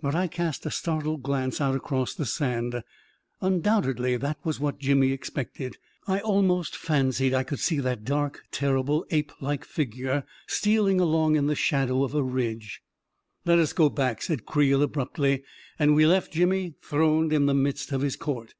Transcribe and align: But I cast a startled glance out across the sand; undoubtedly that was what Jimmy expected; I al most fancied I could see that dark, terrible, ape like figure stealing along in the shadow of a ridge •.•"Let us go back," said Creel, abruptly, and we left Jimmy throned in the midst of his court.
But 0.00 0.14
I 0.14 0.26
cast 0.26 0.64
a 0.64 0.70
startled 0.70 1.22
glance 1.22 1.60
out 1.60 1.74
across 1.76 2.14
the 2.14 2.24
sand; 2.24 2.82
undoubtedly 3.42 4.16
that 4.16 4.38
was 4.42 4.58
what 4.58 4.78
Jimmy 4.78 5.12
expected; 5.12 5.76
I 6.06 6.20
al 6.20 6.40
most 6.40 6.74
fancied 6.74 7.34
I 7.34 7.42
could 7.42 7.60
see 7.60 7.78
that 7.80 8.02
dark, 8.06 8.44
terrible, 8.52 9.04
ape 9.10 9.32
like 9.42 9.66
figure 9.66 10.24
stealing 10.46 10.98
along 10.98 11.36
in 11.36 11.46
the 11.46 11.54
shadow 11.54 12.02
of 12.04 12.14
a 12.14 12.22
ridge 12.22 12.80
•.•"Let 13.44 13.58
us 13.58 13.74
go 13.74 13.90
back," 13.90 14.22
said 14.22 14.46
Creel, 14.46 14.82
abruptly, 14.82 15.42
and 15.78 15.94
we 15.94 16.06
left 16.06 16.32
Jimmy 16.32 16.76
throned 16.80 17.30
in 17.30 17.44
the 17.44 17.52
midst 17.52 17.92
of 17.92 18.00
his 18.00 18.16
court. 18.16 18.54